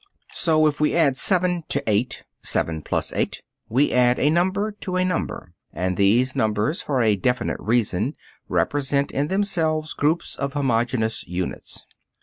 [0.33, 4.95] So, if we add 7 to 8 (7 + 8), we add a number to
[4.95, 8.15] a number, and these numbers for a definite reason
[8.49, 11.85] represent in themselves groups of homogeneous units.